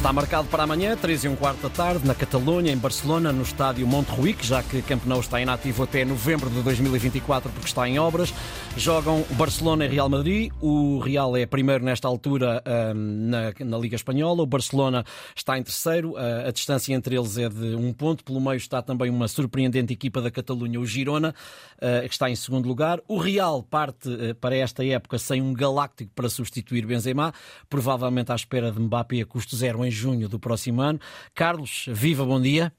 Está 0.00 0.14
marcado 0.14 0.48
para 0.48 0.62
amanhã, 0.62 0.96
3 0.96 1.24
e 1.24 1.28
um 1.28 1.36
quarto 1.36 1.60
da 1.60 1.68
tarde, 1.68 2.06
na 2.06 2.14
Catalunha, 2.14 2.72
em 2.72 2.76
Barcelona, 2.78 3.34
no 3.34 3.42
estádio 3.42 3.86
Montjuic, 3.86 4.46
já 4.46 4.62
que 4.62 4.80
Camp 4.80 5.04
Nou 5.04 5.20
está 5.20 5.38
inativo 5.42 5.82
até 5.82 6.06
novembro 6.06 6.48
de 6.48 6.62
2024 6.62 7.52
porque 7.52 7.66
está 7.66 7.86
em 7.86 7.98
obras. 7.98 8.32
Jogam 8.78 9.22
Barcelona 9.32 9.84
e 9.84 9.88
Real 9.88 10.08
Madrid. 10.08 10.50
O 10.58 11.00
Real 11.00 11.36
é 11.36 11.44
primeiro 11.44 11.84
nesta 11.84 12.08
altura 12.08 12.62
na, 12.94 13.52
na 13.62 13.76
Liga 13.76 13.94
Espanhola. 13.94 14.42
O 14.42 14.46
Barcelona 14.46 15.04
está 15.36 15.58
em 15.58 15.62
terceiro. 15.62 16.16
A 16.16 16.50
distância 16.50 16.94
entre 16.94 17.14
eles 17.14 17.36
é 17.36 17.50
de 17.50 17.74
um 17.74 17.92
ponto. 17.92 18.24
Pelo 18.24 18.40
meio 18.40 18.56
está 18.56 18.80
também 18.80 19.10
uma 19.10 19.28
surpreendente 19.28 19.92
equipa 19.92 20.22
da 20.22 20.30
Catalunha, 20.30 20.80
o 20.80 20.86
Girona, 20.86 21.34
que 21.78 22.14
está 22.14 22.30
em 22.30 22.36
segundo 22.36 22.66
lugar. 22.66 23.00
O 23.06 23.18
Real 23.18 23.62
parte 23.62 24.08
para 24.40 24.56
esta 24.56 24.82
época 24.82 25.18
sem 25.18 25.42
um 25.42 25.52
galáctico 25.52 26.12
para 26.14 26.30
substituir 26.30 26.86
Benzema, 26.86 27.34
provavelmente 27.68 28.32
à 28.32 28.34
espera 28.34 28.72
de 28.72 28.80
Mbappé 28.80 29.20
a 29.20 29.26
custo 29.26 29.54
zero 29.54 29.84
em 29.84 29.89
em 29.90 29.92
junho 29.92 30.28
do 30.28 30.38
próximo 30.38 30.80
ano. 30.80 31.00
Carlos, 31.34 31.86
viva, 31.88 32.24
bom 32.24 32.40
dia. 32.40 32.72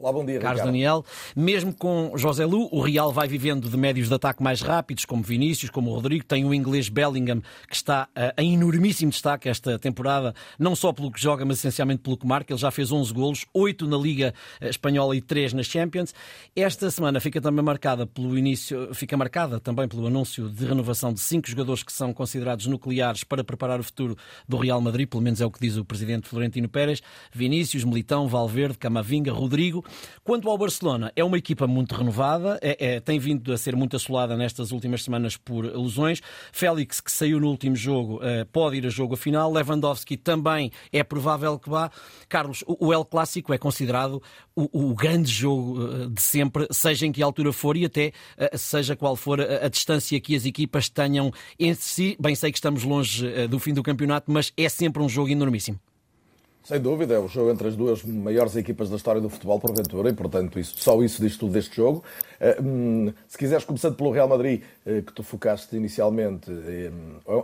Olá, 0.00 0.14
bom 0.14 0.24
dia, 0.24 0.38
Carlos 0.38 0.60
Ricardo. 0.60 0.72
Daniel. 0.72 1.04
Mesmo 1.36 1.74
com 1.74 2.12
José 2.16 2.46
Lu, 2.46 2.70
o 2.72 2.80
Real 2.80 3.12
vai 3.12 3.28
vivendo 3.28 3.68
de 3.68 3.76
médios 3.76 4.08
de 4.08 4.14
ataque 4.14 4.42
mais 4.42 4.62
rápidos, 4.62 5.04
como 5.04 5.22
Vinícius, 5.22 5.70
como 5.70 5.90
o 5.90 5.94
Rodrigo. 5.94 6.24
Tem 6.24 6.42
o 6.42 6.54
inglês 6.54 6.88
Bellingham, 6.88 7.42
que 7.68 7.76
está 7.76 8.08
uh, 8.16 8.40
em 8.40 8.54
enormíssimo 8.54 9.10
destaque 9.10 9.46
esta 9.46 9.78
temporada, 9.78 10.34
não 10.58 10.74
só 10.74 10.90
pelo 10.90 11.10
que 11.12 11.20
joga, 11.20 11.44
mas 11.44 11.58
essencialmente 11.58 12.00
pelo 12.00 12.16
que 12.16 12.26
marca. 12.26 12.50
Ele 12.50 12.58
já 12.58 12.70
fez 12.70 12.90
11 12.90 13.12
golos, 13.12 13.44
8 13.52 13.86
na 13.86 13.98
Liga 13.98 14.32
eh, 14.58 14.70
Espanhola 14.70 15.14
e 15.14 15.20
3 15.20 15.52
nas 15.52 15.66
Champions. 15.66 16.14
Esta 16.56 16.90
semana 16.90 17.20
fica 17.20 17.38
também 17.38 17.62
marcada 17.62 18.06
pelo 18.06 18.38
início, 18.38 18.94
fica 18.94 19.18
marcada 19.18 19.60
também 19.60 19.86
pelo 19.86 20.06
anúncio 20.06 20.48
de 20.48 20.64
renovação 20.64 21.12
de 21.12 21.20
cinco 21.20 21.46
jogadores 21.46 21.82
que 21.82 21.92
são 21.92 22.14
considerados 22.14 22.64
nucleares 22.64 23.22
para 23.22 23.44
preparar 23.44 23.78
o 23.78 23.84
futuro 23.84 24.16
do 24.48 24.56
Real 24.56 24.80
Madrid, 24.80 25.06
pelo 25.06 25.22
menos 25.22 25.42
é 25.42 25.44
o 25.44 25.50
que 25.50 25.60
diz 25.60 25.76
o 25.76 25.84
presidente 25.84 26.26
Florentino 26.26 26.70
Pérez. 26.70 27.02
Vinícius, 27.30 27.84
Militão, 27.84 28.26
Valverde, 28.26 28.78
Camavinga, 28.78 29.30
Rodrigo. 29.30 29.84
Quanto 30.22 30.48
ao 30.48 30.56
Barcelona, 30.56 31.12
é 31.16 31.24
uma 31.24 31.38
equipa 31.38 31.66
muito 31.66 31.94
renovada, 31.94 32.58
é, 32.62 32.94
é, 32.94 33.00
tem 33.00 33.18
vindo 33.18 33.52
a 33.52 33.58
ser 33.58 33.74
muito 33.74 33.96
assolada 33.96 34.36
nestas 34.36 34.72
últimas 34.72 35.02
semanas 35.02 35.36
por 35.36 35.64
lesões. 35.64 36.20
Félix, 36.52 37.00
que 37.00 37.10
saiu 37.10 37.40
no 37.40 37.48
último 37.48 37.74
jogo, 37.76 38.20
eh, 38.22 38.44
pode 38.44 38.76
ir 38.76 38.86
a 38.86 38.90
jogo 38.90 39.14
a 39.14 39.16
final. 39.16 39.52
Lewandowski 39.52 40.16
também 40.16 40.70
é 40.92 41.02
provável 41.02 41.58
que 41.58 41.68
vá. 41.68 41.90
Carlos, 42.28 42.62
o 42.66 42.92
El 42.92 43.04
Clássico 43.04 43.52
é 43.52 43.58
considerado 43.58 44.22
o, 44.54 44.90
o 44.90 44.94
grande 44.94 45.30
jogo 45.30 45.82
eh, 45.82 46.06
de 46.08 46.20
sempre, 46.20 46.66
seja 46.70 47.06
em 47.06 47.12
que 47.12 47.22
altura 47.22 47.52
for 47.52 47.76
e 47.76 47.84
até 47.84 48.12
eh, 48.36 48.56
seja 48.56 48.94
qual 48.94 49.16
for 49.16 49.40
a, 49.40 49.66
a 49.66 49.68
distância 49.68 50.20
que 50.20 50.34
as 50.34 50.44
equipas 50.44 50.88
tenham 50.88 51.32
entre 51.58 51.82
si. 51.82 52.16
Bem, 52.20 52.34
sei 52.34 52.50
que 52.50 52.58
estamos 52.58 52.84
longe 52.84 53.48
do 53.48 53.58
fim 53.58 53.72
do 53.72 53.82
campeonato, 53.82 54.30
mas 54.30 54.52
é 54.56 54.68
sempre 54.68 55.02
um 55.02 55.08
jogo 55.08 55.30
enormíssimo. 55.30 55.78
Sem 56.62 56.78
dúvida, 56.78 57.14
é 57.14 57.18
o 57.18 57.26
jogo 57.26 57.50
entre 57.50 57.68
as 57.68 57.74
duas 57.74 58.04
maiores 58.04 58.54
equipas 58.54 58.90
da 58.90 58.96
história 58.96 59.20
do 59.20 59.30
futebol, 59.30 59.58
porventura, 59.58 60.10
e 60.10 60.12
portanto 60.12 60.58
isso, 60.58 60.74
só 60.76 61.02
isso 61.02 61.22
diz 61.22 61.36
tudo 61.36 61.52
deste 61.52 61.74
jogo. 61.74 62.04
Eh, 62.38 62.58
hum, 62.62 63.12
se 63.26 63.38
quiseres, 63.38 63.64
começando 63.64 63.96
pelo 63.96 64.10
Real 64.10 64.28
Madrid, 64.28 64.62
eh, 64.84 65.00
que 65.00 65.12
tu 65.12 65.22
focaste 65.22 65.74
inicialmente, 65.74 66.50
eh, 66.50 66.92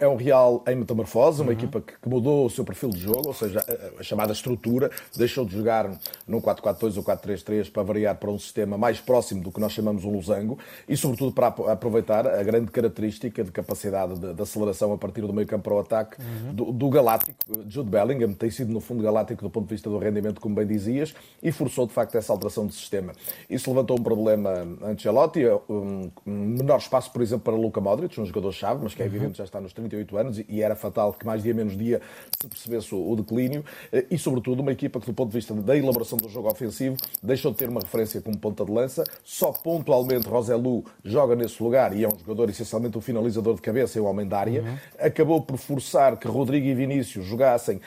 é 0.00 0.08
um 0.08 0.16
Real 0.16 0.64
em 0.66 0.74
metamorfose, 0.76 1.42
uma 1.42 1.50
uhum. 1.50 1.58
equipa 1.58 1.80
que 1.82 2.08
mudou 2.08 2.46
o 2.46 2.50
seu 2.50 2.64
perfil 2.64 2.88
de 2.88 3.00
jogo, 3.00 3.28
ou 3.28 3.34
seja, 3.34 3.64
a 3.98 4.02
chamada 4.02 4.32
estrutura, 4.32 4.90
deixou 5.14 5.44
de 5.44 5.56
jogar 5.56 5.90
num 6.26 6.40
4-4-2 6.40 6.96
ou 6.96 7.04
4-3-3 7.04 7.70
para 7.70 7.82
variar 7.82 8.16
para 8.16 8.30
um 8.30 8.38
sistema 8.38 8.78
mais 8.78 8.98
próximo 8.98 9.42
do 9.42 9.52
que 9.52 9.60
nós 9.60 9.72
chamamos 9.72 10.04
um 10.04 10.10
losango 10.10 10.58
e, 10.88 10.96
sobretudo, 10.96 11.32
para 11.32 11.48
aproveitar 11.48 12.26
a 12.26 12.42
grande 12.42 12.70
característica 12.70 13.44
de 13.44 13.52
capacidade 13.52 14.18
de, 14.18 14.32
de 14.32 14.42
aceleração 14.42 14.92
a 14.92 14.98
partir 14.98 15.20
do 15.20 15.32
meio 15.32 15.46
campo 15.46 15.64
para 15.64 15.74
o 15.74 15.78
ataque 15.78 16.16
uhum. 16.18 16.54
do, 16.54 16.72
do 16.72 16.88
galáctico. 16.88 17.36
Jude 17.68 17.90
Bellingham 17.90 18.32
tem 18.32 18.50
sido, 18.50 18.72
no 18.72 18.80
fundo, 18.80 19.01
galáctico 19.02 19.42
do 19.42 19.50
ponto 19.50 19.66
de 19.66 19.74
vista 19.74 19.90
do 19.90 19.98
rendimento, 19.98 20.40
como 20.40 20.54
bem 20.54 20.66
dizias, 20.66 21.14
e 21.42 21.52
forçou, 21.52 21.86
de 21.86 21.92
facto, 21.92 22.16
essa 22.16 22.32
alteração 22.32 22.66
de 22.66 22.74
sistema. 22.74 23.12
Isso 23.48 23.70
levantou 23.70 23.98
um 23.98 24.02
problema 24.02 24.66
Ancelotti, 24.82 25.40
um, 25.68 26.10
menor 26.26 26.78
espaço, 26.78 27.10
por 27.12 27.22
exemplo, 27.22 27.44
para 27.44 27.54
Luka 27.54 27.80
Modric, 27.80 28.20
um 28.20 28.24
jogador-chave, 28.24 28.80
mas 28.82 28.94
que 28.94 29.02
é 29.02 29.06
evidente 29.06 29.38
já 29.38 29.44
está 29.44 29.60
nos 29.60 29.72
38 29.72 30.16
anos 30.16 30.42
e 30.48 30.62
era 30.62 30.74
fatal 30.74 31.12
que 31.12 31.26
mais 31.26 31.42
dia 31.42 31.54
menos 31.54 31.76
dia 31.76 32.00
se 32.40 32.48
percebesse 32.48 32.94
o 32.94 33.14
declínio 33.16 33.64
eh, 33.92 34.06
e, 34.10 34.18
sobretudo, 34.18 34.60
uma 34.60 34.72
equipa 34.72 35.00
que, 35.00 35.06
do 35.06 35.14
ponto 35.14 35.30
de 35.30 35.38
vista 35.38 35.54
da 35.54 35.76
elaboração 35.76 36.18
do 36.18 36.28
jogo 36.28 36.48
ofensivo, 36.48 36.96
deixou 37.22 37.52
de 37.52 37.58
ter 37.58 37.68
uma 37.68 37.80
referência 37.80 38.20
como 38.20 38.36
ponta 38.38 38.64
de 38.64 38.70
lança. 38.70 39.04
Só 39.24 39.52
pontualmente 39.52 40.28
Roselu 40.28 40.84
joga 41.04 41.34
nesse 41.34 41.62
lugar 41.62 41.96
e 41.96 42.04
é 42.04 42.08
um 42.08 42.18
jogador 42.18 42.50
essencialmente 42.50 42.96
um 42.96 43.00
finalizador 43.00 43.54
de 43.54 43.62
cabeça 43.62 43.98
e 43.98 44.00
um 44.00 44.06
homem 44.06 44.26
da 44.26 44.38
área. 44.38 44.62
Uhum. 44.62 44.76
Acabou 44.98 45.40
por 45.42 45.56
forçar 45.56 46.16
que 46.16 46.28
Rodrigo 46.28 46.66
e 46.66 46.74
Vinícius 46.74 47.24
jogassem 47.24 47.80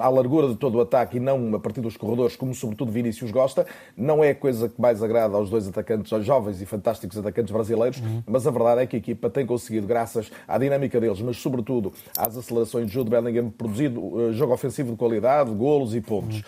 à 0.00 0.08
largura 0.08 0.35
de 0.44 0.56
todo 0.56 0.76
o 0.76 0.80
ataque 0.80 1.16
e 1.16 1.20
não 1.20 1.54
a 1.54 1.58
partir 1.58 1.80
dos 1.80 1.96
corredores, 1.96 2.36
como 2.36 2.54
sobretudo 2.54 2.90
Vinícius 2.90 3.30
gosta. 3.30 3.66
Não 3.96 4.22
é 4.22 4.30
a 4.30 4.34
coisa 4.34 4.68
que 4.68 4.80
mais 4.80 5.02
agrada 5.02 5.36
aos 5.36 5.50
dois 5.50 5.66
atacantes, 5.68 6.12
aos 6.12 6.24
jovens 6.24 6.60
e 6.60 6.66
fantásticos 6.66 7.18
atacantes 7.18 7.52
brasileiros, 7.52 7.98
uhum. 8.00 8.22
mas 8.26 8.46
a 8.46 8.50
verdade 8.50 8.82
é 8.82 8.86
que 8.86 8.96
a 8.96 8.98
equipa 8.98 9.30
tem 9.30 9.46
conseguido, 9.46 9.86
graças 9.86 10.30
à 10.46 10.58
dinâmica 10.58 11.00
deles, 11.00 11.20
mas 11.20 11.36
sobretudo 11.38 11.92
às 12.16 12.36
acelerações 12.36 12.86
de 12.86 12.92
Jude 12.92 13.10
Bellingham, 13.10 13.50
produzido 13.50 14.00
uh, 14.00 14.32
jogo 14.32 14.52
ofensivo 14.52 14.90
de 14.90 14.96
qualidade, 14.96 15.50
golos 15.50 15.94
e 15.94 16.00
pontos. 16.00 16.38
Uhum. 16.38 16.42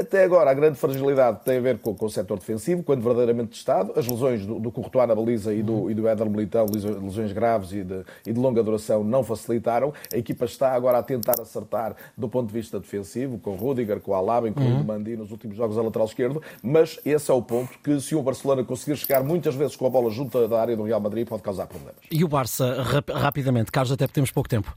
Até 0.00 0.24
agora, 0.24 0.50
a 0.50 0.54
grande 0.54 0.78
fragilidade 0.78 1.40
tem 1.44 1.58
a 1.58 1.60
ver 1.60 1.78
com, 1.78 1.94
com 1.94 2.06
o 2.06 2.10
setor 2.10 2.38
defensivo, 2.38 2.82
quando 2.82 3.02
verdadeiramente 3.02 3.50
testado. 3.50 3.92
As 3.96 4.06
lesões 4.06 4.46
do, 4.46 4.58
do 4.58 4.70
Courtois 4.70 5.06
na 5.06 5.14
baliza 5.14 5.52
e 5.52 5.62
do, 5.62 5.90
e 5.90 5.94
do 5.94 6.06
Éder 6.08 6.30
Militão, 6.30 6.66
lesões 6.72 7.32
graves 7.32 7.72
e 7.72 7.82
de, 7.82 8.02
e 8.26 8.32
de 8.32 8.38
longa 8.38 8.62
duração, 8.62 9.04
não 9.04 9.22
facilitaram. 9.22 9.92
A 10.12 10.16
equipa 10.16 10.44
está 10.44 10.72
agora 10.72 10.98
a 10.98 11.02
tentar 11.02 11.38
acertar 11.40 11.94
do 12.16 12.28
ponto 12.28 12.46
de 12.46 12.54
vista 12.54 12.78
defensivo, 12.78 13.21
com 13.38 13.54
Rudiger, 13.54 14.00
com 14.00 14.14
Alaba, 14.14 14.48
incluindo 14.48 14.76
uhum. 14.76 14.84
Mandi 14.84 15.16
nos 15.16 15.30
últimos 15.30 15.56
jogos 15.56 15.76
a 15.78 15.82
lateral 15.82 16.06
esquerdo. 16.06 16.42
Mas 16.62 16.98
esse 17.04 17.30
é 17.30 17.34
o 17.34 17.42
ponto 17.42 17.70
que, 17.82 18.00
se 18.00 18.14
o 18.14 18.22
Barcelona 18.22 18.64
conseguir 18.64 18.96
chegar 18.96 19.22
muitas 19.22 19.54
vezes 19.54 19.76
com 19.76 19.86
a 19.86 19.90
bola 19.90 20.10
junto 20.10 20.46
da 20.48 20.60
área 20.60 20.76
do 20.76 20.82
Real 20.82 21.00
Madrid, 21.00 21.26
pode 21.26 21.42
causar 21.42 21.66
problemas. 21.66 21.96
E 22.10 22.24
o 22.24 22.28
Barça, 22.28 22.82
rap 22.82 23.10
rapidamente, 23.12 23.70
Carlos, 23.70 23.92
até 23.92 24.06
temos 24.06 24.30
pouco 24.30 24.48
tempo. 24.48 24.74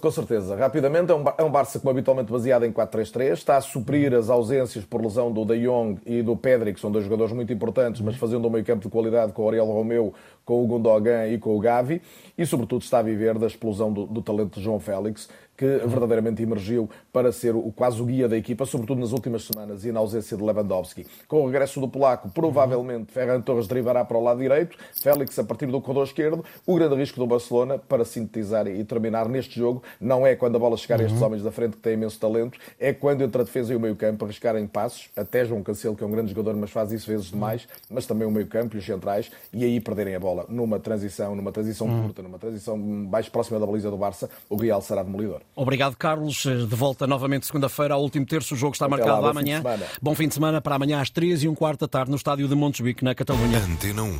Com 0.00 0.10
certeza. 0.10 0.56
Rapidamente, 0.56 1.12
é 1.12 1.14
um, 1.14 1.24
é 1.38 1.42
um 1.42 1.50
Barça 1.50 1.78
como 1.78 1.90
habitualmente 1.90 2.32
baseado 2.32 2.64
em 2.64 2.72
4-3-3, 2.72 3.32
está 3.32 3.56
a 3.56 3.60
suprir 3.60 4.14
as 4.14 4.30
ausências 4.30 4.84
por 4.84 5.02
lesão 5.02 5.30
do 5.30 5.44
De 5.44 5.60
Jong 5.62 6.00
e 6.06 6.22
do 6.22 6.36
Pedri, 6.36 6.72
que 6.72 6.80
são 6.80 6.90
dois 6.90 7.04
jogadores 7.04 7.32
muito 7.32 7.52
importantes, 7.52 8.00
mas 8.00 8.16
fazendo 8.16 8.46
um 8.46 8.50
meio 8.50 8.64
campo 8.64 8.82
de 8.82 8.88
qualidade 8.88 9.32
com 9.32 9.44
o 9.44 9.48
Ariel 9.48 9.66
Romeu, 9.66 10.14
com 10.44 10.64
o 10.64 10.66
Gundogan 10.66 11.26
e 11.28 11.38
com 11.38 11.54
o 11.56 11.60
Gavi, 11.60 12.00
e 12.36 12.46
sobretudo 12.46 12.82
está 12.82 13.00
a 13.00 13.02
viver 13.02 13.38
da 13.38 13.46
explosão 13.46 13.92
do, 13.92 14.06
do 14.06 14.22
talento 14.22 14.58
de 14.58 14.64
João 14.64 14.80
Félix, 14.80 15.28
que 15.58 15.66
verdadeiramente 15.84 16.40
emergiu 16.40 16.88
para 17.12 17.32
ser 17.32 17.56
o, 17.56 17.72
quase 17.72 18.00
o 18.00 18.04
guia 18.04 18.28
da 18.28 18.36
equipa, 18.36 18.64
sobretudo 18.64 19.00
nas 19.00 19.10
últimas 19.10 19.42
semanas 19.42 19.84
e 19.84 19.90
na 19.90 19.98
ausência 19.98 20.36
de 20.36 20.42
Lewandowski. 20.42 21.04
Com 21.26 21.42
o 21.42 21.46
regresso 21.46 21.80
do 21.80 21.88
polaco, 21.88 22.30
provavelmente 22.30 23.10
Ferran 23.10 23.40
Torres 23.40 23.66
derivará 23.66 24.04
para 24.04 24.16
o 24.16 24.22
lado 24.22 24.38
direito, 24.38 24.78
Félix 25.02 25.36
a 25.36 25.42
partir 25.42 25.66
do 25.66 25.80
corredor 25.80 26.04
esquerdo. 26.04 26.44
O 26.64 26.76
grande 26.76 26.94
risco 26.94 27.18
do 27.18 27.26
Barcelona, 27.26 27.76
para 27.76 28.04
sintetizar 28.04 28.68
e 28.68 28.84
terminar 28.84 29.28
neste 29.28 29.58
jogo, 29.58 29.82
não 30.00 30.24
é 30.24 30.36
quando 30.36 30.54
a 30.54 30.58
bola 30.60 30.76
chegar 30.76 31.00
a 31.00 31.04
estes 31.04 31.20
homens 31.20 31.42
da 31.42 31.50
frente 31.50 31.72
que 31.72 31.82
têm 31.82 31.94
imenso 31.94 32.20
talento, 32.20 32.56
é 32.78 32.92
quando 32.92 33.22
entre 33.22 33.42
a 33.42 33.44
defesa 33.44 33.72
e 33.72 33.76
o 33.76 33.80
meio 33.80 33.96
campo 33.96 34.24
arriscarem 34.24 34.64
passos, 34.64 35.10
até 35.16 35.44
João 35.44 35.64
Cancelo, 35.64 35.96
que 35.96 36.04
é 36.04 36.06
um 36.06 36.10
grande 36.12 36.30
jogador, 36.30 36.54
mas 36.54 36.70
faz 36.70 36.92
isso 36.92 37.10
vezes 37.10 37.32
demais, 37.32 37.66
mas 37.90 38.06
também 38.06 38.28
o 38.28 38.30
meio 38.30 38.46
campo 38.46 38.76
e 38.76 38.78
os 38.78 38.86
centrais, 38.86 39.28
e 39.52 39.64
aí 39.64 39.80
perderem 39.80 40.14
a 40.14 40.20
bola 40.20 40.46
numa 40.48 40.78
transição, 40.78 41.34
numa 41.34 41.50
transição 41.50 41.88
curta, 42.02 42.22
numa 42.22 42.38
transição 42.38 42.76
mais 42.76 43.28
próxima 43.28 43.58
da 43.58 43.66
baliza 43.66 43.90
do 43.90 43.96
Barça, 43.96 44.30
o 44.48 44.54
Real 44.54 44.80
será 44.80 45.02
demolidor. 45.02 45.47
Obrigado, 45.54 45.96
Carlos. 45.96 46.44
De 46.44 46.76
volta 46.76 47.06
novamente 47.06 47.46
segunda-feira 47.46 47.94
ao 47.94 48.02
último 48.02 48.24
terço. 48.24 48.54
O 48.54 48.56
jogo 48.56 48.74
está 48.74 48.86
Até 48.86 48.96
marcado 48.96 49.22
lá, 49.22 49.30
amanhã. 49.30 49.62
Bom 50.00 50.14
fim 50.14 50.28
de 50.28 50.34
semana 50.34 50.60
para 50.60 50.76
amanhã 50.76 51.00
às 51.00 51.10
3 51.10 51.42
e 51.42 51.48
um 51.48 51.54
quarto 51.54 51.80
da 51.80 51.88
tarde 51.88 52.10
no 52.10 52.16
estádio 52.16 52.46
de 52.46 52.54
Montjuic, 52.54 53.02
na 53.02 53.14
Catalunha. 53.14 53.58
Antena 53.58 54.02
1. 54.02 54.18